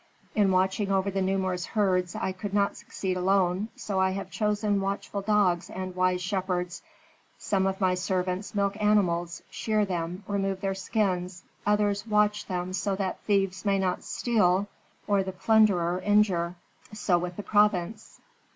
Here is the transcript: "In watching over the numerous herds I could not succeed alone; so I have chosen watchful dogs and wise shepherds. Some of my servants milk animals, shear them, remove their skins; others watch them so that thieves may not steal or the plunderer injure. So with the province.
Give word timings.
"In 0.33 0.49
watching 0.49 0.91
over 0.91 1.11
the 1.11 1.21
numerous 1.21 1.63
herds 1.67 2.15
I 2.15 2.31
could 2.31 2.55
not 2.55 2.75
succeed 2.75 3.17
alone; 3.17 3.67
so 3.75 3.99
I 3.99 4.09
have 4.09 4.31
chosen 4.31 4.81
watchful 4.81 5.21
dogs 5.21 5.69
and 5.69 5.95
wise 5.95 6.23
shepherds. 6.23 6.81
Some 7.37 7.67
of 7.67 7.79
my 7.79 7.93
servants 7.93 8.55
milk 8.55 8.75
animals, 8.81 9.43
shear 9.51 9.85
them, 9.85 10.23
remove 10.27 10.59
their 10.61 10.73
skins; 10.73 11.43
others 11.67 12.07
watch 12.07 12.47
them 12.47 12.73
so 12.73 12.95
that 12.95 13.19
thieves 13.27 13.63
may 13.63 13.77
not 13.77 14.03
steal 14.03 14.65
or 15.05 15.21
the 15.21 15.31
plunderer 15.33 15.99
injure. 15.99 16.55
So 16.91 17.19
with 17.19 17.35
the 17.35 17.43
province. 17.43 18.19